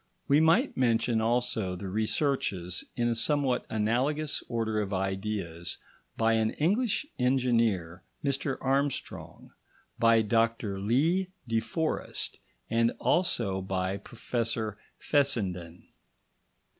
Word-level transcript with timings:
We 0.27 0.39
might 0.39 0.75
mention 0.75 1.21
also 1.21 1.75
the 1.75 1.87
researches, 1.87 2.83
in 2.95 3.07
a 3.07 3.13
somewhat 3.13 3.67
analogous 3.69 4.41
order 4.49 4.81
of 4.81 4.91
ideas, 4.95 5.77
by 6.17 6.33
an 6.33 6.49
English 6.53 7.05
engineer, 7.19 8.01
Mr 8.25 8.57
Armstrong, 8.61 9.51
by 9.99 10.23
Dr 10.23 10.79
Lee 10.79 11.27
de 11.47 11.59
Forest, 11.59 12.39
and 12.67 12.93
also 12.99 13.61
by 13.61 13.97
Professor 13.97 14.75
Fessenden. 14.97 15.83